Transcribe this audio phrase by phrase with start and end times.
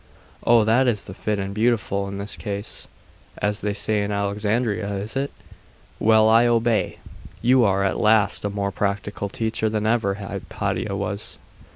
[0.47, 0.63] 'Oh!
[0.63, 2.87] that is the "fit and beautiful," in this case,
[3.37, 5.29] as they say in Alexandria, is it?
[5.99, 6.97] Well I obey.
[7.43, 11.37] You are at least a more practical teacher than ever Hypatia was.